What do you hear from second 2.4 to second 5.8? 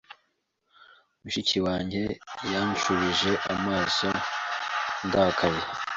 yanshubije amaso ndakaye.